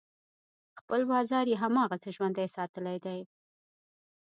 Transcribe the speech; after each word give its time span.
خپل 0.79 1.01
بازار 1.11 1.45
یې 1.51 1.61
هماغسې 1.63 2.09
ژوندی 2.15 2.47
ساتلی 2.55 2.97
دی. 3.05 3.19